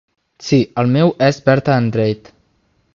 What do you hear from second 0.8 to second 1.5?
el meu és